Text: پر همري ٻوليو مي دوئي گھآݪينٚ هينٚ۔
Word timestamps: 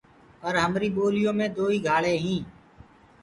پر 0.41 0.53
همري 0.63 0.89
ٻوليو 0.95 1.31
مي 1.37 1.47
دوئي 1.57 1.77
گھآݪينٚ 1.87 2.21
هينٚ۔ 2.23 2.47